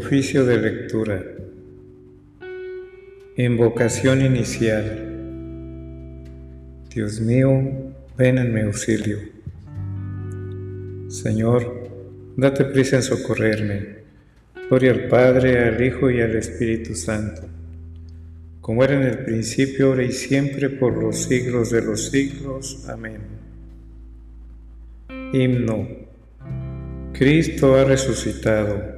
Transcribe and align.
Oficio 0.00 0.46
de 0.46 0.58
lectura. 0.58 1.20
Invocación 3.36 4.24
inicial. 4.24 4.84
Dios 6.94 7.20
mío, 7.20 7.50
ven 8.16 8.38
en 8.38 8.54
mi 8.54 8.60
auxilio. 8.60 9.18
Señor, 11.08 11.90
date 12.36 12.64
prisa 12.66 12.94
en 12.94 13.02
socorrerme. 13.02 13.78
Gloria 14.68 14.92
al 14.92 15.08
Padre, 15.08 15.64
al 15.64 15.82
Hijo 15.84 16.08
y 16.12 16.20
al 16.20 16.36
Espíritu 16.36 16.94
Santo, 16.94 17.42
como 18.60 18.84
era 18.84 18.94
en 18.94 19.02
el 19.02 19.24
principio, 19.24 19.88
ahora 19.88 20.04
y 20.04 20.12
siempre, 20.12 20.70
por 20.70 20.96
los 20.96 21.24
siglos 21.24 21.70
de 21.70 21.82
los 21.82 22.08
siglos. 22.10 22.88
Amén. 22.88 23.18
Himno. 25.32 25.88
Cristo 27.14 27.74
ha 27.74 27.82
resucitado, 27.82 28.97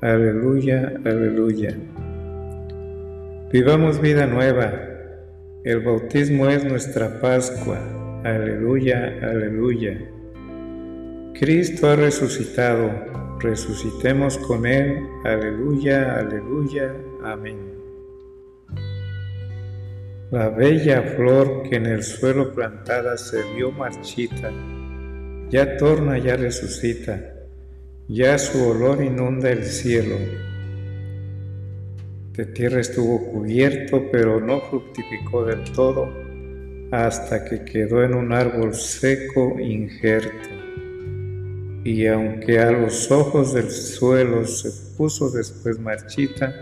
Aleluya, 0.00 0.92
aleluya. 1.04 1.76
Vivamos 3.52 4.00
vida 4.00 4.26
nueva. 4.26 4.72
El 5.64 5.80
bautismo 5.80 6.48
es 6.48 6.64
nuestra 6.64 7.20
Pascua. 7.20 7.78
Aleluya, 8.24 9.18
aleluya. 9.22 9.98
Cristo 11.34 11.88
ha 11.88 11.96
resucitado 11.96 12.90
resucitemos 13.40 14.38
con 14.38 14.66
Él. 14.66 15.06
Aleluya, 15.24 16.16
aleluya, 16.16 16.94
amén. 17.24 17.58
La 20.30 20.50
bella 20.50 21.02
flor 21.16 21.62
que 21.68 21.76
en 21.76 21.86
el 21.86 22.02
suelo 22.02 22.52
plantada 22.52 23.16
se 23.16 23.42
vio 23.54 23.72
marchita, 23.72 24.52
ya 25.48 25.76
torna, 25.78 26.18
ya 26.18 26.36
resucita, 26.36 27.37
ya 28.08 28.38
su 28.38 28.66
olor 28.66 29.02
inunda 29.02 29.50
el 29.50 29.64
cielo. 29.64 30.16
De 32.32 32.46
tierra 32.46 32.80
estuvo 32.80 33.24
cubierto, 33.32 34.02
pero 34.10 34.40
no 34.40 34.60
fructificó 34.62 35.44
del 35.44 35.64
todo, 35.72 36.08
hasta 36.90 37.44
que 37.44 37.64
quedó 37.64 38.02
en 38.02 38.14
un 38.14 38.32
árbol 38.32 38.74
seco 38.74 39.60
injerto 39.60 40.58
y 41.88 42.06
aunque 42.06 42.58
a 42.58 42.70
los 42.70 43.10
ojos 43.10 43.54
del 43.54 43.70
suelo 43.70 44.44
se 44.44 44.70
puso 44.96 45.30
después 45.30 45.78
marchita, 45.78 46.54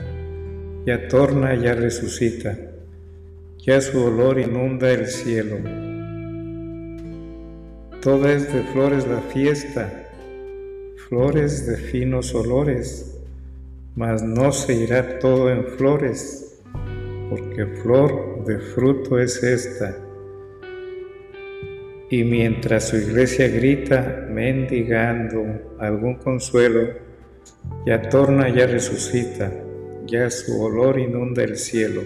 ya 0.85 1.09
torna, 1.09 1.55
ya 1.57 1.75
resucita, 1.75 2.57
ya 3.59 3.81
su 3.81 4.05
olor 4.05 4.39
inunda 4.39 4.89
el 4.91 5.09
cielo. 5.09 5.57
Toda 8.01 8.33
es 8.33 8.53
de 8.53 8.63
flores 8.73 9.07
la 9.09 9.21
fiesta, 9.23 10.06
flores 11.09 11.67
de 11.67 11.77
finos 11.77 12.35
olores, 12.35 13.19
mas 13.95 14.23
no 14.23 14.53
se 14.53 14.75
irá 14.75 15.19
todo 15.19 15.51
en 15.51 15.65
flores, 15.65 16.61
porque 17.31 17.67
flor 17.83 18.45
de 18.45 18.59
fruto 18.59 19.19
es 19.19 19.43
esta 19.43 20.07
y 22.09 22.23
mientras 22.23 22.89
su 22.89 22.97
iglesia 22.97 23.49
grita, 23.49 24.27
mendigando 24.31 25.77
algún 25.79 26.15
consuelo, 26.15 26.95
ya 27.85 28.01
torna, 28.09 28.49
ya 28.49 28.67
resucita, 28.67 29.53
ya 30.07 30.31
su 30.31 30.63
olor 30.63 31.01
inunda 31.01 31.43
el 31.43 31.57
cielo. 31.57 32.03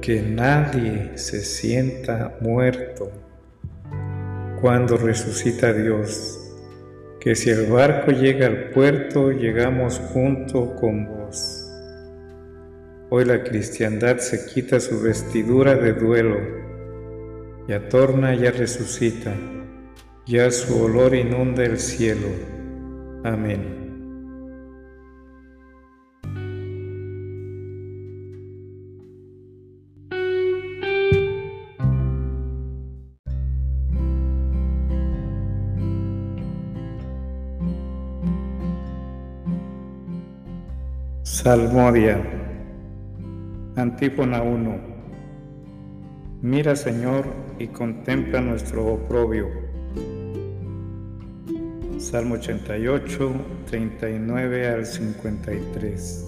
Que 0.00 0.22
nadie 0.22 1.16
se 1.16 1.42
sienta 1.42 2.36
muerto 2.40 3.12
cuando 4.60 4.96
resucita 4.96 5.72
Dios, 5.72 6.38
que 7.20 7.34
si 7.34 7.50
el 7.50 7.66
barco 7.66 8.10
llega 8.10 8.46
al 8.46 8.70
puerto, 8.70 9.30
llegamos 9.30 10.00
junto 10.12 10.74
con 10.76 11.06
vos. 11.06 11.66
Hoy 13.10 13.24
la 13.24 13.42
cristiandad 13.42 14.18
se 14.18 14.46
quita 14.46 14.80
su 14.80 15.00
vestidura 15.00 15.74
de 15.74 15.92
duelo 15.92 16.60
ya 17.70 17.88
torna, 17.88 18.34
ya 18.34 18.50
resucita, 18.50 19.32
ya 20.26 20.50
su 20.50 20.82
olor 20.82 21.14
inunda 21.14 21.64
el 21.64 21.78
cielo. 21.78 22.26
Amén. 23.22 23.89
Salmodia, 41.42 42.22
Antífona 43.74 44.42
1. 44.42 44.78
Mira, 46.42 46.76
Señor, 46.76 47.24
y 47.58 47.68
contempla 47.68 48.42
nuestro 48.42 48.86
oprobio. 48.86 49.48
Salmo 51.96 52.34
88, 52.34 53.32
39 53.70 54.68
al 54.68 54.84
53. 54.84 56.26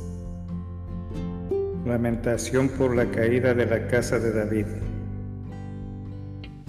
Lamentación 1.84 2.70
por 2.70 2.96
la 2.96 3.04
caída 3.10 3.52
de 3.52 3.66
la 3.66 3.86
casa 3.88 4.18
de 4.18 4.32
David. 4.32 4.66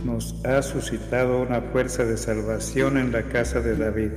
Nos 0.03 0.45
ha 0.45 0.61
suscitado 0.61 1.41
una 1.41 1.61
fuerza 1.61 2.03
de 2.03 2.17
salvación 2.17 2.97
en 2.97 3.13
la 3.13 3.23
casa 3.23 3.61
de 3.61 3.77
David. 3.77 4.11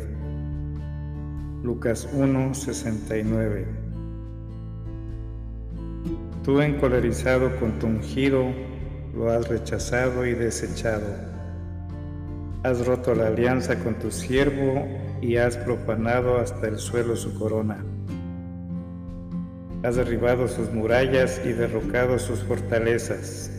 Lucas 1.63 2.09
1, 2.13 2.55
69. 2.55 3.86
Tú 6.47 6.61
encolerizado 6.61 7.57
con 7.57 7.81
tu 7.81 7.89
ungido, 7.89 8.45
lo 9.17 9.33
has 9.33 9.49
rechazado 9.49 10.25
y 10.25 10.33
desechado. 10.33 11.09
Has 12.63 12.87
roto 12.87 13.17
la 13.17 13.27
alianza 13.27 13.81
con 13.81 13.97
tu 13.97 14.13
siervo 14.13 14.87
y 15.21 15.39
has 15.39 15.57
profanado 15.57 16.39
hasta 16.39 16.69
el 16.69 16.79
suelo 16.79 17.17
su 17.17 17.37
corona. 17.37 17.85
Has 19.83 19.97
derribado 19.97 20.47
sus 20.47 20.73
murallas 20.73 21.41
y 21.45 21.53
derrocado 21.53 22.17
sus 22.21 22.45
fortalezas. 22.45 23.51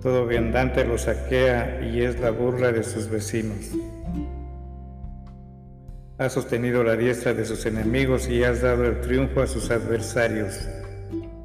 Todo 0.00 0.26
viandante 0.26 0.82
lo 0.86 0.96
saquea 0.96 1.86
y 1.92 2.00
es 2.00 2.18
la 2.20 2.30
burla 2.30 2.72
de 2.72 2.82
sus 2.82 3.06
vecinos. 3.10 3.72
Has 6.16 6.32
sostenido 6.32 6.82
la 6.82 6.96
diestra 6.96 7.34
de 7.34 7.44
sus 7.44 7.66
enemigos 7.66 8.30
y 8.30 8.44
has 8.44 8.62
dado 8.62 8.86
el 8.86 9.02
triunfo 9.02 9.42
a 9.42 9.46
sus 9.46 9.70
adversarios 9.70 10.66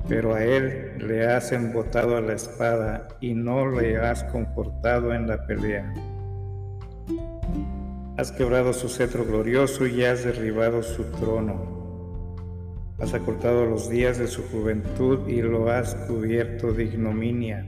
pero 0.07 0.35
a 0.35 0.44
él 0.44 0.97
le 1.00 1.25
has 1.25 1.51
embotado 1.51 2.19
la 2.19 2.33
espada 2.33 3.07
y 3.21 3.33
no 3.33 3.69
le 3.69 3.97
has 3.97 4.23
confortado 4.25 5.13
en 5.13 5.27
la 5.27 5.45
pelea. 5.45 5.94
Has 8.17 8.31
quebrado 8.31 8.73
su 8.73 8.89
cetro 8.89 9.25
glorioso 9.25 9.88
y 9.88 10.03
has 10.03 10.23
derribado 10.23 10.83
su 10.83 11.03
trono. 11.05 11.73
Has 13.00 13.13
acortado 13.13 13.65
los 13.65 13.89
días 13.89 14.17
de 14.17 14.27
su 14.27 14.44
juventud 14.44 15.27
y 15.27 15.41
lo 15.41 15.69
has 15.71 15.95
cubierto 16.07 16.71
de 16.73 16.83
ignominia. 16.83 17.65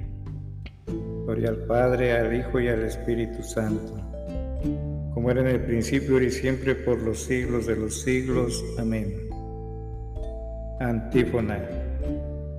Gloria 1.25 1.49
al 1.49 1.65
Padre, 1.65 2.13
al 2.13 2.35
Hijo 2.35 2.59
y 2.59 2.67
al 2.67 2.83
Espíritu 2.83 3.41
Santo, 3.41 3.97
como 5.13 5.31
era 5.31 5.41
en 5.41 5.47
el 5.47 5.61
principio 5.61 6.21
y 6.21 6.29
siempre 6.29 6.75
por 6.75 7.01
los 7.01 7.23
siglos 7.23 7.65
de 7.65 7.75
los 7.75 8.01
siglos. 8.03 8.63
Amén. 8.77 9.11
Antífona. 10.79 11.84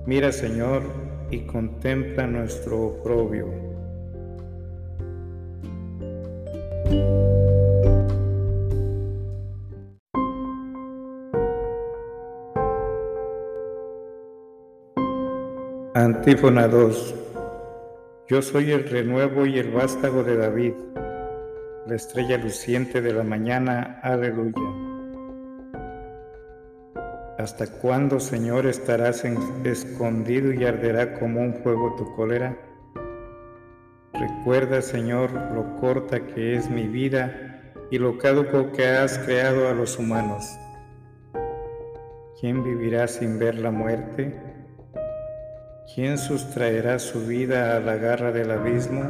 Mira, 0.07 0.31
Señor, 0.31 0.83
y 1.29 1.39
contempla 1.41 2.25
nuestro 2.27 2.81
oprobio. 2.81 3.47
Antífona 15.93 16.69
2. 16.69 17.15
Yo 18.29 18.41
soy 18.41 18.71
el 18.71 18.87
renuevo 18.87 19.45
y 19.45 19.59
el 19.59 19.71
vástago 19.71 20.23
de 20.23 20.37
David, 20.37 20.73
la 21.85 21.95
estrella 21.95 22.37
luciente 22.37 23.01
de 23.01 23.11
la 23.11 23.23
mañana. 23.23 23.99
Aleluya. 24.01 24.86
¿Hasta 27.47 27.65
cuándo, 27.65 28.19
Señor, 28.19 28.65
estarás 28.65 29.23
escondido 29.63 30.51
y 30.51 30.65
arderá 30.65 31.17
como 31.17 31.39
un 31.39 31.53
fuego 31.53 31.95
tu 31.95 32.13
cólera? 32.13 32.57
Recuerda, 34.11 34.81
Señor, 34.81 35.31
lo 35.31 35.77
corta 35.77 36.19
que 36.27 36.57
es 36.57 36.69
mi 36.69 36.89
vida 36.89 37.71
y 37.89 37.99
lo 37.99 38.17
caduco 38.17 38.73
que 38.73 38.85
has 38.89 39.17
creado 39.19 39.69
a 39.69 39.73
los 39.73 39.97
humanos. 39.97 40.59
¿Quién 42.37 42.65
vivirá 42.65 43.07
sin 43.07 43.39
ver 43.39 43.55
la 43.55 43.71
muerte? 43.71 44.37
¿Quién 45.95 46.17
sustraerá 46.17 46.99
su 46.99 47.27
vida 47.27 47.77
a 47.77 47.79
la 47.79 47.95
garra 47.95 48.33
del 48.33 48.51
abismo? 48.51 49.03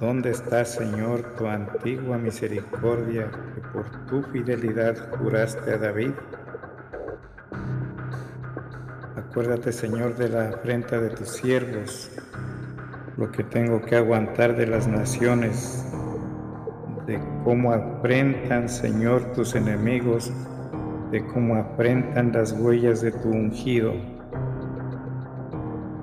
¿Dónde 0.00 0.32
está, 0.32 0.66
Señor, 0.66 1.34
tu 1.38 1.46
antigua 1.46 2.18
misericordia 2.18 3.30
que 3.54 3.62
por 3.72 4.04
tu 4.04 4.22
fidelidad 4.24 4.96
juraste 5.16 5.72
a 5.72 5.78
David? 5.78 6.12
Acuérdate, 9.34 9.72
Señor, 9.72 10.14
de 10.14 10.28
la 10.28 10.50
afrenta 10.50 11.00
de 11.00 11.10
tus 11.10 11.28
siervos, 11.28 12.08
lo 13.16 13.32
que 13.32 13.42
tengo 13.42 13.82
que 13.82 13.96
aguantar 13.96 14.54
de 14.54 14.64
las 14.64 14.86
naciones, 14.86 15.84
de 17.04 17.18
cómo 17.42 17.72
afrentan, 17.72 18.68
Señor, 18.68 19.32
tus 19.32 19.56
enemigos, 19.56 20.32
de 21.10 21.26
cómo 21.26 21.56
afrentan 21.56 22.30
las 22.30 22.52
huellas 22.52 23.00
de 23.00 23.10
tu 23.10 23.28
ungido. 23.28 23.92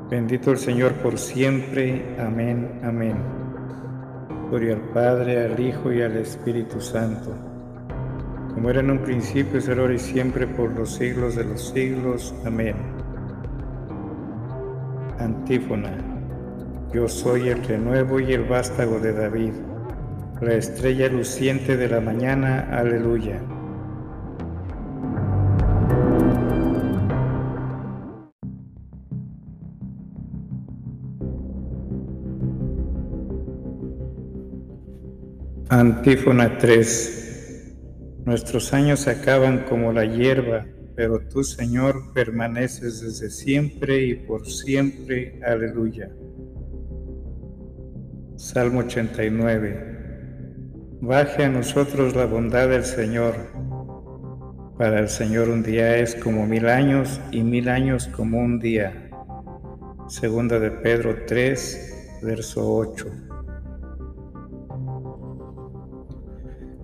Bendito 0.09 0.51
el 0.51 0.57
Señor 0.57 0.91
por 0.95 1.17
siempre. 1.17 2.17
Amén, 2.19 2.81
amén. 2.83 3.15
Gloria 4.49 4.73
al 4.73 4.81
Padre, 4.89 5.45
al 5.45 5.57
Hijo 5.57 5.89
y 5.93 6.01
al 6.01 6.17
Espíritu 6.17 6.81
Santo, 6.81 7.33
como 8.53 8.69
era 8.69 8.81
en 8.81 8.91
un 8.91 8.99
principio, 8.99 9.59
es 9.59 9.69
ahora 9.69 9.93
y 9.93 9.99
siempre, 9.99 10.47
por 10.47 10.69
los 10.71 10.95
siglos 10.95 11.37
de 11.37 11.45
los 11.45 11.69
siglos. 11.69 12.35
Amén. 12.45 13.00
Antífona. 15.23 15.91
Yo 16.93 17.07
soy 17.07 17.49
el 17.49 17.63
renuevo 17.63 18.19
y 18.19 18.33
el 18.33 18.43
vástago 18.43 18.99
de 18.99 19.13
David, 19.13 19.53
la 20.41 20.53
estrella 20.55 21.07
luciente 21.07 21.77
de 21.77 21.87
la 21.87 22.01
mañana. 22.01 22.67
Aleluya. 22.71 23.39
Antífona 35.69 36.57
3. 36.57 37.75
Nuestros 38.25 38.73
años 38.73 39.07
acaban 39.07 39.59
como 39.69 39.93
la 39.93 40.03
hierba, 40.05 40.65
pero 40.95 41.19
tú, 41.27 41.43
Señor, 41.43 42.13
permaneces 42.13 43.01
desde 43.01 43.29
siempre 43.29 44.03
y 44.05 44.15
por 44.15 44.47
siempre. 44.47 45.39
Aleluya. 45.45 46.09
Salmo 48.35 48.79
89. 48.79 49.91
Baje 51.01 51.45
a 51.45 51.49
nosotros 51.49 52.15
la 52.15 52.25
bondad 52.25 52.69
del 52.69 52.83
Señor. 52.83 53.35
Para 54.77 54.99
el 54.99 55.09
Señor 55.09 55.49
un 55.49 55.63
día 55.63 55.97
es 55.97 56.15
como 56.15 56.45
mil 56.45 56.67
años 56.67 57.21
y 57.31 57.43
mil 57.43 57.69
años 57.69 58.07
como 58.07 58.39
un 58.39 58.59
día. 58.59 59.09
Segunda 60.07 60.59
de 60.59 60.71
Pedro 60.71 61.15
3, 61.27 62.19
verso 62.23 62.75
8. 62.75 63.30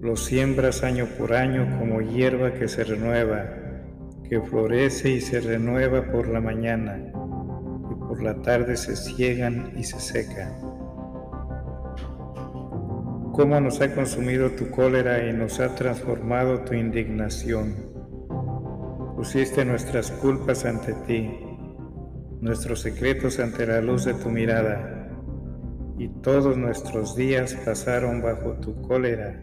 Lo 0.00 0.14
siembras 0.14 0.84
año 0.84 1.06
por 1.18 1.34
año 1.34 1.76
como 1.76 2.00
hierba 2.00 2.54
que 2.54 2.68
se 2.68 2.84
renueva, 2.84 3.46
que 4.28 4.40
florece 4.40 5.10
y 5.10 5.20
se 5.20 5.40
renueva 5.40 6.12
por 6.12 6.28
la 6.28 6.40
mañana, 6.40 6.98
y 6.98 7.94
por 8.06 8.22
la 8.22 8.40
tarde 8.40 8.76
se 8.76 8.94
ciegan 8.94 9.72
y 9.76 9.82
se 9.82 9.98
secan. 9.98 10.52
Cómo 13.32 13.60
nos 13.60 13.80
ha 13.80 13.92
consumido 13.92 14.50
tu 14.50 14.70
cólera 14.70 15.28
y 15.28 15.32
nos 15.32 15.58
ha 15.58 15.74
transformado 15.74 16.60
tu 16.60 16.74
indignación. 16.74 17.74
Pusiste 19.16 19.64
nuestras 19.64 20.12
culpas 20.12 20.64
ante 20.64 20.92
ti, 21.08 21.40
nuestros 22.40 22.82
secretos 22.82 23.40
ante 23.40 23.66
la 23.66 23.80
luz 23.80 24.04
de 24.04 24.14
tu 24.14 24.30
mirada, 24.30 25.10
y 25.98 26.06
todos 26.22 26.56
nuestros 26.56 27.16
días 27.16 27.56
pasaron 27.64 28.22
bajo 28.22 28.52
tu 28.60 28.80
cólera 28.82 29.42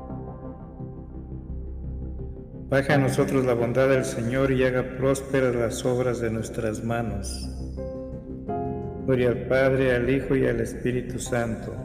Baja 2.71 2.93
a 2.93 2.97
nosotros 2.97 3.43
la 3.45 3.53
bondad 3.53 3.89
del 3.89 4.05
Señor 4.05 4.49
y 4.49 4.63
haga 4.63 4.95
prósperas 4.95 5.53
las 5.53 5.83
obras 5.83 6.21
de 6.21 6.29
nuestras 6.29 6.81
manos. 6.85 7.49
Gloria 9.05 9.27
al 9.27 9.45
Padre, 9.47 9.93
al 9.93 10.09
Hijo 10.09 10.37
y 10.37 10.47
al 10.47 10.61
Espíritu 10.61 11.19
Santo, 11.19 11.75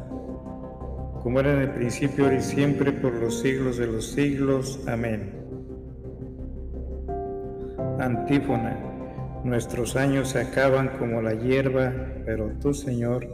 como 1.25 1.41
era 1.41 1.55
en 1.55 1.63
el 1.63 1.71
principio, 1.71 2.27
ahora 2.27 2.37
y 2.37 2.41
siempre, 2.41 2.93
por 2.93 3.15
los 3.15 3.41
siglos 3.41 3.79
de 3.79 3.89
los 3.89 4.13
siglos. 4.13 4.79
Amén. 4.87 5.33
Antífona. 7.99 8.79
Nuestros 9.43 9.97
años 9.97 10.29
se 10.29 10.41
acaban 10.43 10.91
como 11.01 11.21
la 11.21 11.35
hierba, 11.35 11.93
pero 12.25 12.53
tú, 12.63 12.73
Señor, 12.73 13.27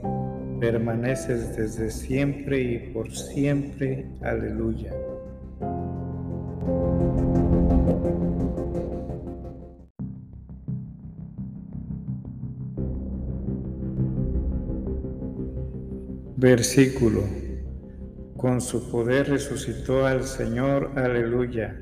permaneces 0.59 1.55
desde 1.55 1.91
siempre 1.91 2.63
y 2.63 2.79
por 2.95 3.15
siempre. 3.15 4.07
Aleluya. 4.23 4.91
Versículo. 16.43 17.23
Con 18.37 18.61
su 18.61 18.91
poder 18.91 19.29
resucitó 19.29 20.07
al 20.07 20.25
Señor, 20.25 20.91
aleluya, 20.97 21.81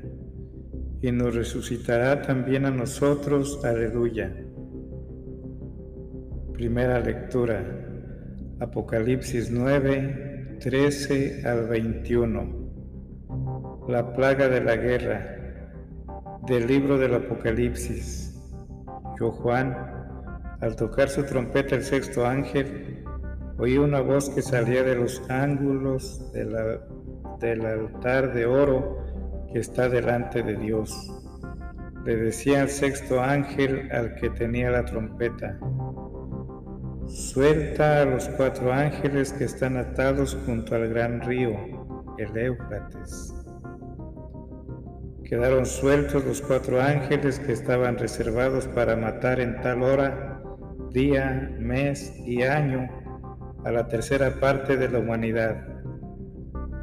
y 1.01 1.11
nos 1.11 1.33
resucitará 1.33 2.21
también 2.21 2.67
a 2.67 2.69
nosotros, 2.69 3.65
aleluya. 3.65 4.31
Primera 6.53 6.99
lectura, 6.99 7.65
Apocalipsis 8.59 9.49
9, 9.49 10.57
13 10.59 11.41
al 11.43 11.67
21. 11.67 13.87
La 13.89 14.13
plaga 14.13 14.47
de 14.47 14.63
la 14.63 14.75
guerra, 14.75 15.37
del 16.45 16.67
libro 16.67 16.99
del 16.99 17.15
Apocalipsis. 17.15 18.39
Yo, 19.19 19.31
Juan, 19.31 19.75
al 20.59 20.75
tocar 20.75 21.09
su 21.09 21.23
trompeta 21.23 21.73
el 21.73 21.81
sexto 21.81 22.27
ángel, 22.27 23.00
oí 23.61 23.77
una 23.77 24.01
voz 24.01 24.27
que 24.31 24.41
salía 24.41 24.81
de 24.81 24.95
los 24.95 25.21
ángulos 25.29 26.31
del 26.33 27.63
altar 27.63 28.33
de 28.33 28.47
oro 28.47 28.97
que 29.53 29.59
está 29.59 29.87
delante 29.87 30.41
de 30.41 30.55
Dios. 30.55 30.91
Le 32.03 32.15
decía 32.15 32.63
al 32.63 32.69
sexto 32.69 33.21
ángel 33.21 33.87
al 33.91 34.15
que 34.15 34.31
tenía 34.31 34.71
la 34.71 34.83
trompeta, 34.83 35.59
Suelta 37.05 38.01
a 38.01 38.05
los 38.05 38.29
cuatro 38.29 38.73
ángeles 38.73 39.31
que 39.33 39.43
están 39.43 39.77
atados 39.77 40.35
junto 40.45 40.73
al 40.73 40.89
gran 40.89 41.21
río, 41.21 41.55
el 42.17 42.35
Éufrates. 42.35 43.35
Quedaron 45.23 45.67
sueltos 45.67 46.25
los 46.25 46.41
cuatro 46.41 46.81
ángeles 46.81 47.37
que 47.37 47.51
estaban 47.51 47.99
reservados 47.99 48.67
para 48.69 48.95
matar 48.95 49.39
en 49.39 49.61
tal 49.61 49.83
hora, 49.83 50.41
día, 50.93 51.53
mes 51.59 52.17
y 52.25 52.41
año 52.41 53.00
a 53.63 53.71
la 53.71 53.87
tercera 53.87 54.39
parte 54.39 54.77
de 54.77 54.89
la 54.89 54.99
humanidad. 54.99 55.67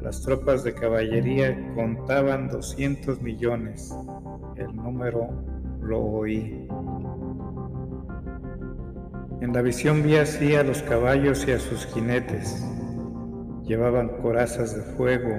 Las 0.02 0.23
tropas 0.23 0.62
de 0.64 0.75
caballería 0.75 1.56
contaban 1.75 2.49
200 2.49 3.20
millones. 3.20 3.94
El 4.56 4.75
número 4.76 5.28
lo 5.82 6.00
oí. 6.00 6.68
En 9.40 9.52
la 9.52 9.62
visión 9.62 10.02
vi 10.02 10.16
así 10.16 10.54
a 10.54 10.62
los 10.62 10.82
caballos 10.82 11.47
y 11.47 11.52
a 11.52 11.58
sus 11.58 11.87
jinetes. 11.87 12.64
Llevaban 13.64 14.08
corazas 14.20 14.75
de 14.76 14.82
fuego, 14.94 15.30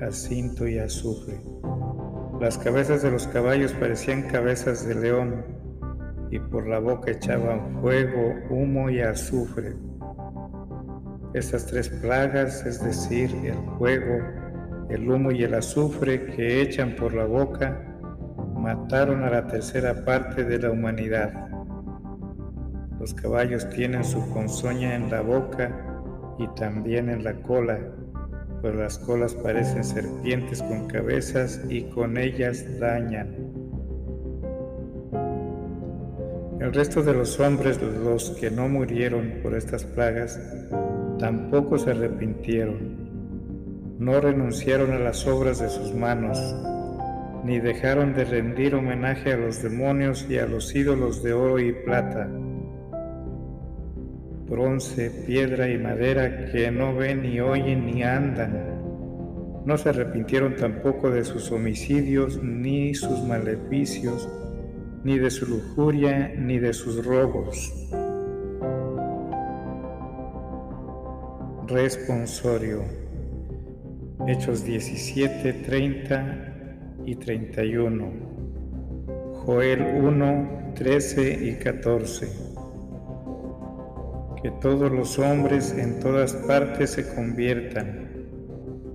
jacinto 0.00 0.66
y 0.66 0.78
azufre. 0.78 1.40
Las 2.40 2.58
cabezas 2.58 3.02
de 3.02 3.10
los 3.10 3.26
caballos 3.28 3.72
parecían 3.72 4.22
cabezas 4.22 4.86
de 4.86 4.94
león 4.94 5.44
y 6.30 6.38
por 6.38 6.66
la 6.66 6.78
boca 6.78 7.12
echaban 7.12 7.80
fuego, 7.80 8.34
humo 8.50 8.90
y 8.90 9.00
azufre. 9.00 9.74
Estas 11.36 11.66
tres 11.66 11.90
plagas, 11.90 12.64
es 12.64 12.82
decir, 12.82 13.30
el 13.44 13.58
fuego, 13.76 14.24
el 14.88 15.06
humo 15.10 15.30
y 15.30 15.42
el 15.42 15.52
azufre 15.52 16.24
que 16.24 16.62
echan 16.62 16.96
por 16.96 17.12
la 17.12 17.26
boca, 17.26 17.78
mataron 18.54 19.22
a 19.22 19.28
la 19.28 19.46
tercera 19.46 20.02
parte 20.06 20.44
de 20.44 20.58
la 20.58 20.70
humanidad. 20.70 21.30
Los 22.98 23.12
caballos 23.12 23.68
tienen 23.68 24.02
su 24.02 24.18
ponzoña 24.32 24.94
en 24.94 25.10
la 25.10 25.20
boca 25.20 25.70
y 26.38 26.48
también 26.58 27.10
en 27.10 27.22
la 27.22 27.34
cola, 27.42 27.80
pues 28.62 28.74
las 28.74 28.96
colas 28.96 29.34
parecen 29.34 29.84
serpientes 29.84 30.62
con 30.62 30.88
cabezas 30.88 31.60
y 31.68 31.82
con 31.90 32.16
ellas 32.16 32.64
dañan. 32.80 33.36
El 36.60 36.72
resto 36.72 37.02
de 37.02 37.12
los 37.12 37.38
hombres, 37.38 37.78
los 37.82 38.30
que 38.40 38.50
no 38.50 38.70
murieron 38.70 39.34
por 39.42 39.54
estas 39.54 39.84
plagas, 39.84 40.40
tampoco 41.18 41.78
se 41.78 41.90
arrepintieron, 41.90 43.96
no 43.98 44.20
renunciaron 44.20 44.92
a 44.92 44.98
las 44.98 45.26
obras 45.26 45.58
de 45.58 45.68
sus 45.68 45.94
manos, 45.94 46.38
ni 47.44 47.60
dejaron 47.60 48.14
de 48.14 48.24
rendir 48.24 48.74
homenaje 48.74 49.32
a 49.32 49.36
los 49.36 49.62
demonios 49.62 50.26
y 50.28 50.38
a 50.38 50.46
los 50.46 50.74
ídolos 50.74 51.22
de 51.22 51.32
oro 51.32 51.58
y 51.58 51.72
plata 51.72 52.28
bronce, 54.48 55.10
piedra 55.26 55.68
y 55.68 55.78
madera 55.78 56.50
que 56.50 56.70
no 56.70 56.94
ven 56.94 57.22
ni 57.22 57.40
oyen 57.40 57.86
ni 57.86 58.02
andan. 58.02 59.62
No 59.64 59.76
se 59.76 59.88
arrepintieron 59.88 60.54
tampoco 60.54 61.10
de 61.10 61.24
sus 61.24 61.50
homicidios, 61.50 62.40
ni 62.42 62.94
sus 62.94 63.22
maleficios, 63.24 64.28
ni 65.02 65.18
de 65.18 65.30
su 65.30 65.46
lujuria, 65.46 66.32
ni 66.36 66.58
de 66.58 66.72
sus 66.72 67.04
robos. 67.04 67.72
Responsorio. 71.66 72.82
Hechos 74.26 74.64
17, 74.64 75.52
30 75.52 76.54
y 77.04 77.14
31. 77.16 78.12
Joel 79.44 79.82
1, 80.02 80.72
13 80.74 81.46
y 81.46 81.54
14 81.56 82.46
que 84.46 84.52
todos 84.60 84.92
los 84.92 85.18
hombres 85.18 85.74
en 85.76 85.98
todas 85.98 86.34
partes 86.34 86.90
se 86.90 87.14
conviertan, 87.16 88.28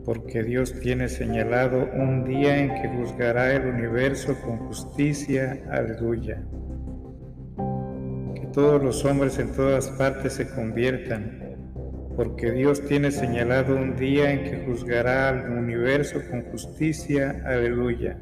porque 0.05 0.43
Dios 0.43 0.73
tiene 0.79 1.09
señalado 1.09 1.89
un 1.93 2.23
día 2.23 2.57
en 2.57 2.81
que 2.81 2.87
juzgará 2.87 3.53
el 3.53 3.65
universo 3.65 4.39
con 4.45 4.59
justicia. 4.67 5.61
Aleluya. 5.69 6.41
Que 8.35 8.47
todos 8.53 8.81
los 8.81 9.03
hombres 9.03 9.39
en 9.39 9.51
todas 9.51 9.89
partes 9.89 10.33
se 10.33 10.47
conviertan, 10.47 11.50
porque 12.15 12.51
Dios 12.51 12.81
tiene 12.85 13.11
señalado 13.11 13.75
un 13.75 13.95
día 13.95 14.31
en 14.31 14.43
que 14.43 14.65
juzgará 14.65 15.29
al 15.29 15.51
universo 15.51 16.21
con 16.29 16.43
justicia. 16.43 17.41
Aleluya 17.45 18.17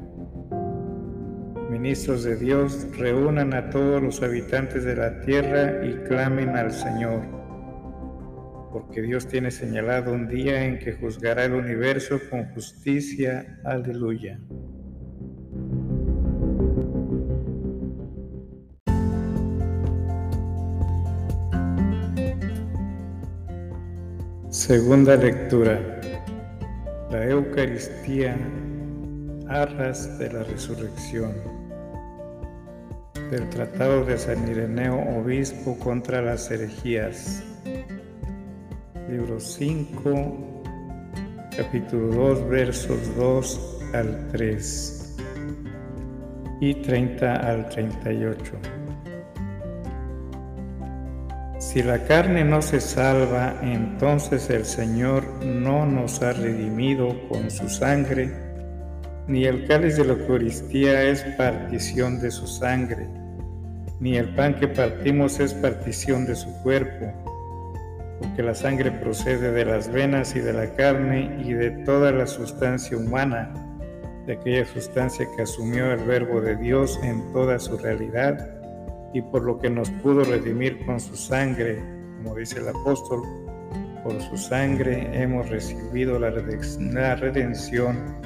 ministros 1.80 2.24
de 2.24 2.36
Dios, 2.36 2.86
reúnan 2.98 3.54
a 3.54 3.70
todos 3.70 4.02
los 4.02 4.22
habitantes 4.22 4.84
de 4.84 4.96
la 4.96 5.20
tierra 5.20 5.86
y 5.86 5.94
clamen 6.06 6.50
al 6.50 6.72
Señor, 6.72 7.22
porque 8.72 9.00
Dios 9.00 9.26
tiene 9.28 9.50
señalado 9.50 10.12
un 10.12 10.28
día 10.28 10.64
en 10.64 10.78
que 10.78 10.92
juzgará 10.92 11.44
el 11.44 11.54
universo 11.54 12.18
con 12.28 12.52
justicia. 12.52 13.60
Aleluya. 13.64 14.38
Segunda 24.70 25.16
lectura. 25.16 26.00
La 27.10 27.26
Eucaristía, 27.26 28.36
arras 29.48 30.16
de 30.16 30.32
la 30.32 30.44
resurrección 30.44 31.32
del 33.32 33.48
Tratado 33.48 34.04
de 34.04 34.16
San 34.16 34.48
Ireneo 34.48 34.96
Obispo 35.18 35.76
contra 35.80 36.22
las 36.22 36.48
herejías. 36.52 37.42
Libro 39.10 39.40
5, 39.40 40.62
capítulo 41.56 42.36
2, 42.36 42.48
versos 42.48 43.16
2 43.16 43.80
al 43.92 44.28
3 44.28 45.16
y 46.60 46.74
30 46.74 47.34
al 47.34 47.68
38. 47.70 48.79
Si 51.70 51.84
la 51.84 52.02
carne 52.02 52.44
no 52.44 52.62
se 52.62 52.80
salva, 52.80 53.54
entonces 53.62 54.50
el 54.50 54.64
Señor 54.64 55.24
no 55.44 55.86
nos 55.86 56.20
ha 56.20 56.32
redimido 56.32 57.16
con 57.28 57.48
su 57.48 57.68
sangre, 57.68 58.32
ni 59.28 59.44
el 59.44 59.68
cáliz 59.68 59.96
de 59.96 60.04
la 60.04 60.14
Eucaristía 60.14 61.04
es 61.04 61.22
partición 61.36 62.20
de 62.20 62.32
su 62.32 62.48
sangre 62.48 63.06
ni 64.00 64.16
el 64.16 64.34
pan 64.34 64.58
que 64.58 64.66
partimos 64.66 65.38
es 65.40 65.52
partición 65.54 66.24
de 66.24 66.34
su 66.34 66.50
cuerpo, 66.62 67.12
porque 68.18 68.42
la 68.42 68.54
sangre 68.54 68.90
procede 68.90 69.52
de 69.52 69.64
las 69.66 69.92
venas 69.92 70.34
y 70.34 70.40
de 70.40 70.54
la 70.54 70.74
carne 70.74 71.38
y 71.44 71.52
de 71.52 71.70
toda 71.84 72.10
la 72.10 72.26
sustancia 72.26 72.96
humana, 72.96 73.52
de 74.26 74.32
aquella 74.32 74.64
sustancia 74.64 75.28
que 75.36 75.42
asumió 75.42 75.92
el 75.92 76.02
verbo 76.04 76.40
de 76.40 76.56
Dios 76.56 76.98
en 77.02 77.30
toda 77.32 77.58
su 77.58 77.76
realidad 77.76 78.59
y 79.12 79.22
por 79.22 79.42
lo 79.42 79.58
que 79.58 79.70
nos 79.70 79.90
pudo 79.90 80.24
redimir 80.24 80.84
con 80.86 81.00
su 81.00 81.16
sangre, 81.16 81.82
como 82.22 82.36
dice 82.36 82.60
el 82.60 82.68
apóstol, 82.68 83.22
por 84.04 84.20
su 84.22 84.36
sangre 84.36 85.10
hemos 85.12 85.48
recibido 85.48 86.18
la 86.18 86.30
redención, 86.30 88.16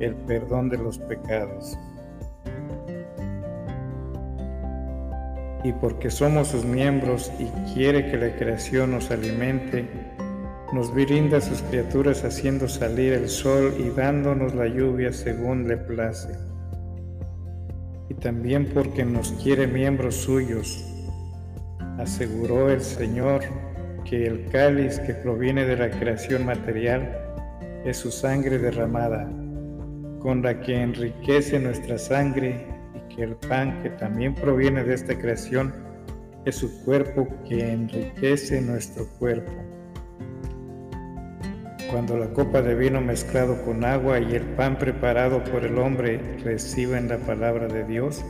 el 0.00 0.14
perdón 0.14 0.68
de 0.70 0.78
los 0.78 0.98
pecados. 0.98 1.76
y 5.64 5.72
porque 5.72 6.10
somos 6.10 6.48
sus 6.48 6.64
miembros 6.64 7.32
y 7.38 7.46
quiere 7.72 8.10
que 8.10 8.18
la 8.18 8.36
creación 8.36 8.92
nos 8.92 9.10
alimente, 9.10 9.88
nos 10.72 10.94
brinda 10.94 11.40
sus 11.40 11.62
criaturas 11.62 12.22
haciendo 12.22 12.68
salir 12.68 13.14
el 13.14 13.30
sol 13.30 13.74
y 13.78 13.88
dándonos 13.88 14.54
la 14.54 14.68
lluvia 14.68 15.10
según 15.12 15.66
le 15.66 15.78
place. 15.78 16.28
Y 18.24 18.26
también 18.26 18.64
porque 18.72 19.04
nos 19.04 19.32
quiere 19.32 19.66
miembros 19.66 20.14
suyos, 20.14 20.82
aseguró 21.98 22.70
el 22.70 22.80
Señor 22.80 23.42
que 24.06 24.26
el 24.26 24.46
cáliz 24.46 24.98
que 25.00 25.12
proviene 25.12 25.66
de 25.66 25.76
la 25.76 25.90
creación 25.90 26.46
material 26.46 27.18
es 27.84 27.98
su 27.98 28.10
sangre 28.10 28.56
derramada, 28.56 29.30
con 30.20 30.40
la 30.40 30.58
que 30.58 30.74
enriquece 30.74 31.60
nuestra 31.60 31.98
sangre 31.98 32.66
que 33.14 33.24
el 33.24 33.36
pan 33.36 33.82
que 33.82 33.90
también 33.90 34.34
proviene 34.34 34.84
de 34.84 34.94
esta 34.94 35.18
creación 35.18 35.74
es 36.46 36.56
su 36.56 36.82
cuerpo 36.82 37.28
que 37.46 37.72
enriquece 37.72 38.62
nuestro 38.62 39.06
cuerpo. 39.18 39.52
Cuando 41.94 42.18
la 42.18 42.26
copa 42.30 42.60
de 42.60 42.74
vino 42.74 43.00
mezclado 43.00 43.62
con 43.64 43.84
agua 43.84 44.18
y 44.18 44.34
el 44.34 44.42
pan 44.42 44.76
preparado 44.76 45.44
por 45.44 45.64
el 45.64 45.78
hombre 45.78 46.20
reciben 46.42 47.08
la 47.08 47.18
palabra 47.18 47.68
de 47.68 47.84
Dios, 47.84 48.24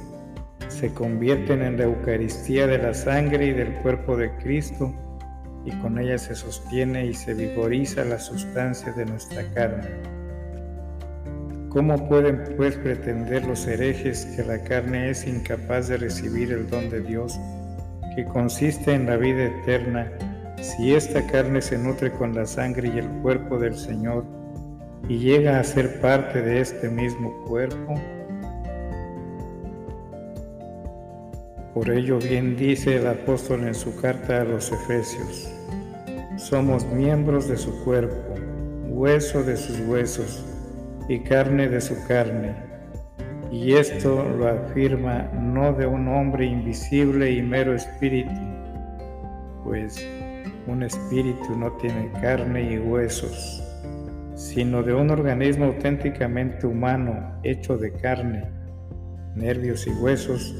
se 0.68 0.92
convierten 0.92 1.62
en 1.62 1.78
la 1.78 1.85
Eucaristía 1.85 2.66
de 2.66 2.76
la 2.76 2.92
sangre 2.92 3.47
y 3.47 3.52
del 3.52 3.73
cuerpo 3.76 4.18
de 4.18 4.30
Cristo 4.37 4.92
y 5.64 5.71
con 5.78 5.99
ella 5.99 6.18
se 6.18 6.35
sostiene 6.35 7.06
y 7.06 7.14
se 7.14 7.33
vigoriza 7.33 8.04
la 8.04 8.18
sustancia 8.18 8.92
de 8.92 9.06
nuestra 9.06 9.42
carne. 9.54 9.88
¿Cómo 11.71 12.06
pueden 12.06 12.44
pues 12.59 12.76
pretender 12.76 13.47
los 13.47 13.66
herejes 13.66 14.26
que 14.37 14.44
la 14.44 14.62
carne 14.62 15.09
es 15.09 15.26
incapaz 15.26 15.88
de 15.88 15.97
recibir 15.97 16.52
el 16.52 16.68
don 16.68 16.90
de 16.90 17.00
Dios, 17.00 17.40
que 18.14 18.26
consiste 18.26 18.92
en 18.92 19.06
la 19.06 19.16
vida 19.16 19.44
eterna, 19.44 20.12
si 20.61 20.94
esta 20.94 21.26
carne 21.26 21.61
se 21.61 21.78
nutre 21.78 22.12
con 22.12 22.34
la 22.34 22.46
sangre 22.46 22.90
y 22.94 22.99
el 22.99 23.08
cuerpo 23.23 23.58
del 23.58 23.76
Señor 23.76 24.25
y 25.08 25.18
llega 25.18 25.58
a 25.58 25.64
ser 25.64 26.00
parte 26.00 26.40
de 26.42 26.61
este 26.61 26.88
mismo 26.88 27.32
cuerpo? 27.46 27.94
Por 31.75 31.90
ello 31.90 32.18
bien 32.18 32.56
dice 32.56 32.96
el 32.96 33.06
apóstol 33.06 33.66
en 33.66 33.75
su 33.75 33.96
carta 34.00 34.42
a 34.42 34.44
los 34.44 34.70
Efesios, 34.70 35.50
somos 36.37 36.87
miembros 36.87 37.49
de 37.49 37.56
su 37.56 37.84
cuerpo, 37.84 38.34
hueso 38.88 39.42
de 39.42 39.56
sus 39.56 39.80
huesos 39.80 40.44
y 41.08 41.20
carne 41.20 41.68
de 41.68 41.80
su 41.80 41.96
carne. 42.06 42.54
Y 43.50 43.75
esto 43.75 44.25
lo 44.38 44.49
afirma 44.49 45.30
no 45.32 45.73
de 45.73 45.87
un 45.87 46.08
hombre 46.08 46.46
invisible 46.46 47.30
y 47.30 47.42
mero 47.42 47.75
espíritu, 47.75 48.30
pues 49.64 50.06
un 50.66 50.83
espíritu 50.83 51.56
no 51.56 51.73
tiene 51.73 52.11
carne 52.21 52.75
y 52.75 52.78
huesos, 52.78 53.62
sino 54.35 54.83
de 54.83 54.94
un 54.94 55.11
organismo 55.11 55.66
auténticamente 55.66 56.66
humano 56.66 57.38
hecho 57.42 57.76
de 57.76 57.92
carne, 57.92 58.44
nervios 59.35 59.87
y 59.87 59.90
huesos, 59.90 60.54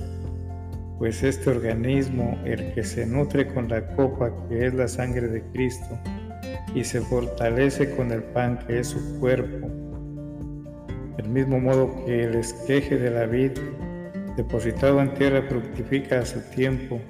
pues 0.99 1.23
este 1.23 1.51
organismo, 1.51 2.39
el 2.45 2.73
que 2.73 2.85
se 2.85 3.07
nutre 3.07 3.47
con 3.49 3.69
la 3.69 3.87
copa 3.97 4.33
que 4.49 4.67
es 4.67 4.75
la 4.75 4.89
sangre 4.89 5.29
de 5.29 5.43
Cristo, 5.53 5.99
y 6.75 6.85
se 6.85 7.01
fortalece 7.01 7.95
con 7.95 8.11
el 8.11 8.23
pan 8.23 8.59
que 8.67 8.81
es 8.81 8.89
su 8.89 9.21
cuerpo, 9.21 9.69
del 11.17 11.29
mismo 11.29 11.61
modo 11.61 12.05
que 12.05 12.25
el 12.25 12.35
esqueje 12.35 12.97
de 12.97 13.11
la 13.11 13.27
vid, 13.27 13.53
depositado 14.37 15.01
en 15.01 15.15
tierra, 15.15 15.43
fructifica 15.49 16.21
a 16.21 16.27
su 16.27 16.41
tiempo, 16.51 17.01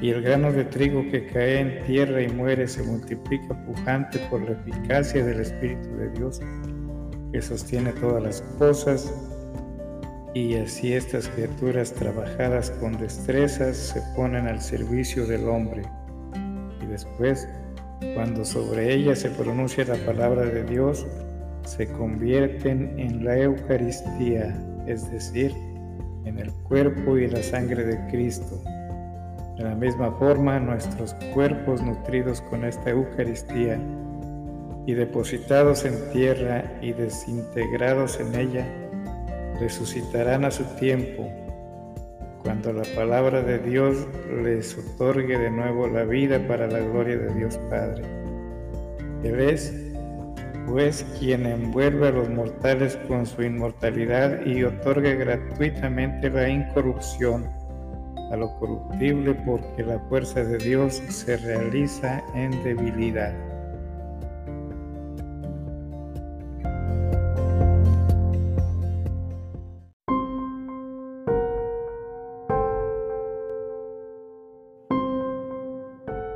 y 0.00 0.10
el 0.10 0.22
grano 0.22 0.52
de 0.52 0.64
trigo 0.64 1.02
que 1.10 1.26
cae 1.26 1.60
en 1.60 1.84
tierra 1.84 2.22
y 2.22 2.28
muere 2.28 2.66
se 2.68 2.82
multiplica 2.82 3.54
pujante 3.64 4.18
por 4.30 4.42
la 4.42 4.52
eficacia 4.52 5.24
del 5.24 5.40
Espíritu 5.40 5.88
de 5.96 6.10
Dios, 6.10 6.40
que 7.32 7.40
sostiene 7.40 7.92
todas 7.92 8.22
las 8.22 8.42
cosas 8.58 9.12
y 10.34 10.56
así 10.56 10.92
estas 10.92 11.28
criaturas 11.28 11.92
trabajadas 11.92 12.70
con 12.72 12.98
destrezas 12.98 13.76
se 13.76 14.02
ponen 14.16 14.48
al 14.48 14.60
servicio 14.60 15.26
del 15.26 15.48
hombre. 15.48 15.82
Y 16.82 16.86
después, 16.86 17.48
cuando 18.14 18.44
sobre 18.44 18.92
ellas 18.92 19.20
se 19.20 19.30
pronuncia 19.30 19.84
la 19.84 19.94
palabra 20.04 20.42
de 20.42 20.64
Dios, 20.64 21.06
se 21.64 21.86
convierten 21.86 22.98
en 22.98 23.24
la 23.24 23.38
Eucaristía, 23.38 24.60
es 24.88 25.10
decir, 25.12 25.54
en 26.24 26.38
el 26.38 26.52
cuerpo 26.64 27.16
y 27.16 27.28
la 27.28 27.42
sangre 27.42 27.84
de 27.84 28.10
Cristo. 28.10 28.60
De 29.56 29.62
la 29.62 29.74
misma 29.76 30.10
forma, 30.18 30.58
nuestros 30.58 31.14
cuerpos 31.32 31.80
nutridos 31.80 32.40
con 32.40 32.64
esta 32.64 32.90
Eucaristía 32.90 33.78
y 34.84 34.94
depositados 34.94 35.84
en 35.84 35.94
tierra 36.12 36.64
y 36.82 36.92
desintegrados 36.92 38.18
en 38.18 38.34
ella, 38.34 38.66
resucitarán 39.60 40.44
a 40.44 40.50
su 40.50 40.64
tiempo, 40.76 41.30
cuando 42.42 42.72
la 42.72 42.82
palabra 42.96 43.42
de 43.42 43.60
Dios 43.60 44.08
les 44.42 44.76
otorgue 44.76 45.38
de 45.38 45.50
nuevo 45.50 45.86
la 45.86 46.04
vida 46.04 46.40
para 46.48 46.66
la 46.66 46.80
gloria 46.80 47.16
de 47.16 47.34
Dios 47.34 47.56
Padre. 47.70 48.02
Él 49.22 49.40
es, 49.40 49.72
pues, 50.66 51.06
quien 51.18 51.46
envuelve 51.46 52.08
a 52.08 52.10
los 52.10 52.28
mortales 52.28 52.98
con 53.06 53.24
su 53.24 53.42
inmortalidad 53.42 54.44
y 54.44 54.64
otorga 54.64 55.14
gratuitamente 55.14 56.28
la 56.28 56.48
incorrupción 56.48 57.63
a 58.30 58.36
lo 58.36 58.54
corruptible 58.58 59.34
porque 59.46 59.82
la 59.82 59.98
fuerza 60.08 60.42
de 60.44 60.58
Dios 60.58 61.02
se 61.08 61.36
realiza 61.36 62.22
en 62.34 62.50
debilidad. 62.62 63.34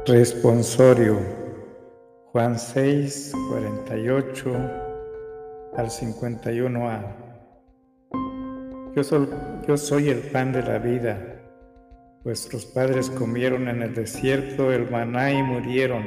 Responsorio 0.07 1.19
Juan 2.33 2.59
6, 2.59 3.33
48 3.51 4.55
al 5.77 5.87
51a. 5.91 7.01
Yo 8.95 9.05
soy, 9.05 9.29
yo 9.67 9.77
soy 9.77 10.09
el 10.09 10.21
pan 10.21 10.53
de 10.53 10.63
la 10.63 10.79
vida. 10.79 11.28
Vuestros 12.25 12.67
padres 12.67 13.11
comieron 13.11 13.69
en 13.69 13.81
el 13.81 13.95
desierto 13.95 14.73
el 14.73 14.91
maná 14.91 15.31
y 15.31 15.41
murieron. 15.41 16.05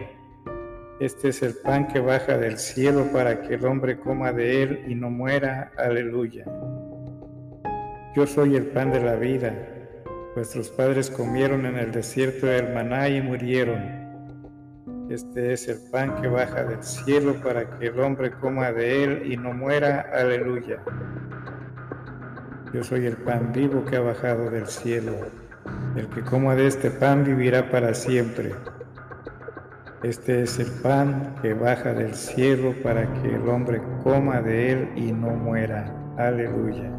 Este 0.99 1.29
es 1.29 1.41
el 1.41 1.55
pan 1.55 1.87
que 1.87 2.01
baja 2.01 2.37
del 2.37 2.57
cielo 2.57 3.07
para 3.13 3.41
que 3.41 3.55
el 3.55 3.65
hombre 3.65 3.97
coma 3.97 4.33
de 4.33 4.61
él 4.61 4.85
y 4.89 4.95
no 4.95 5.09
muera. 5.09 5.71
Aleluya. 5.77 6.43
Yo 8.13 8.27
soy 8.27 8.57
el 8.57 8.67
pan 8.67 8.91
de 8.91 8.99
la 8.99 9.15
vida. 9.15 9.55
Vuestros 10.35 10.69
padres 10.69 11.09
comieron 11.09 11.65
en 11.65 11.77
el 11.77 11.93
desierto 11.93 12.51
el 12.51 12.73
maná 12.73 13.07
y 13.07 13.21
murieron. 13.21 14.01
Este 15.09 15.53
es 15.53 15.69
el 15.69 15.79
pan 15.91 16.21
que 16.21 16.27
baja 16.27 16.65
del 16.65 16.83
cielo 16.83 17.35
para 17.41 17.79
que 17.79 17.87
el 17.87 17.99
hombre 18.01 18.31
coma 18.31 18.73
de 18.73 19.03
él 19.05 19.31
y 19.31 19.37
no 19.37 19.53
muera. 19.53 20.11
Aleluya. 20.13 20.83
Yo 22.73 22.83
soy 22.83 23.05
el 23.05 23.15
pan 23.15 23.53
vivo 23.53 23.85
que 23.85 23.95
ha 23.95 24.01
bajado 24.01 24.49
del 24.49 24.67
cielo. 24.67 25.13
El 25.95 26.07
que 26.07 26.21
coma 26.21 26.55
de 26.55 26.67
este 26.67 26.89
pan 26.89 27.25
vivirá 27.25 27.69
para 27.69 27.93
siempre. 27.93 28.53
Este 30.03 30.43
es 30.43 30.57
el 30.57 30.71
pan 30.81 31.35
que 31.41 31.53
baja 31.53 31.93
del 31.93 32.15
cielo 32.15 32.73
para 32.81 33.11
que 33.21 33.35
el 33.35 33.47
hombre 33.49 33.81
coma 34.01 34.41
de 34.41 34.71
él 34.71 34.89
y 34.95 35.11
no 35.11 35.31
muera. 35.31 35.93
Aleluya. 36.17 36.89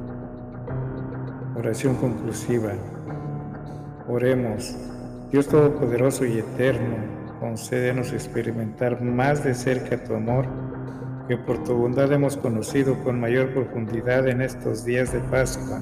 Oración 1.57 1.96
conclusiva. 1.96 2.72
Oremos, 4.09 4.76
Dios 5.31 5.48
Todopoderoso 5.48 6.26
y 6.26 6.38
Eterno, 6.40 6.96
concédenos 7.40 8.12
experimentar 8.12 9.00
más 9.00 9.42
de 9.42 9.55
cerca 9.55 10.05
tu 10.05 10.14
amor, 10.14 10.46
que 11.28 11.38
por 11.38 11.64
tu 11.64 11.74
bondad 11.74 12.12
hemos 12.12 12.37
conocido 12.37 13.02
con 13.02 13.18
mayor 13.18 13.55
profundidad 13.55 14.28
en 14.28 14.42
estos 14.42 14.85
días 14.85 15.12
de 15.12 15.20
Pascua, 15.20 15.81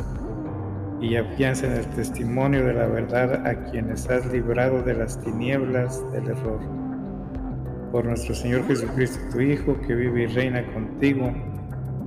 y 1.01 1.17
afianza 1.17 1.67
en 1.67 1.73
el 1.73 1.87
testimonio 1.87 2.65
de 2.65 2.75
la 2.75 2.87
verdad 2.87 3.47
a 3.47 3.55
quienes 3.71 4.09
has 4.09 4.27
librado 4.27 4.83
de 4.83 4.95
las 4.95 5.19
tinieblas 5.21 6.05
del 6.13 6.29
error. 6.29 6.61
Por 7.91 8.05
nuestro 8.05 8.35
Señor 8.35 8.67
Jesucristo, 8.67 9.19
tu 9.33 9.41
Hijo, 9.41 9.81
que 9.87 9.95
vive 9.95 10.23
y 10.23 10.27
reina 10.27 10.65
contigo, 10.73 11.33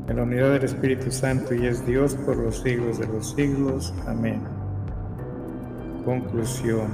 en 0.08 0.15
la 0.15 0.23
unidad 0.23 0.53
del 0.53 0.63
Espíritu 0.63 1.12
Santo 1.12 1.53
y 1.53 1.65
es 1.65 1.86
Dios 1.86 2.15
por 2.15 2.38
los 2.38 2.62
siglos 2.62 2.99
de 2.99 3.08
los 3.08 3.32
siglos. 3.32 3.93
Amén. 4.08 4.41
Conclusión. 6.06 6.88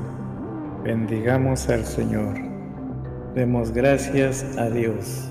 Bendigamos 0.84 1.68
al 1.70 1.86
Señor. 1.86 2.36
Demos 3.36 3.72
gracias 3.72 4.46
a 4.58 4.70
Dios. 4.70 5.30